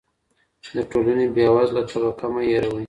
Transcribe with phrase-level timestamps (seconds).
[0.75, 2.79] د ټولني بې وزله طبقه مه هېروئ.